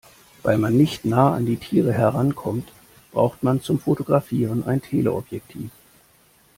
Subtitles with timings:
[0.41, 2.71] Weil man nicht nah an die Tiere herankommt,
[3.11, 5.69] braucht man zum Fotografieren ein Teleobjektiv.